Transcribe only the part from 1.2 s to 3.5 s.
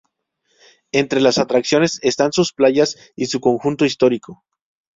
las atracciones están sus playas y su